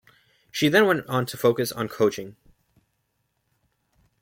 [0.49, 2.35] She then went on to focus on coaching.